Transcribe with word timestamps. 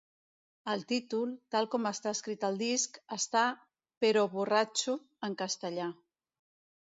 El 0.71 0.83
títol, 0.91 1.33
tal 1.55 1.67
com 1.73 1.83
està 1.89 2.13
escrit 2.17 2.45
al 2.47 2.57
disc, 2.61 2.97
està 3.17 3.43
"però 4.05 4.23
borratxo" 4.37 4.95
en 5.29 5.37
castellà. 5.45 5.91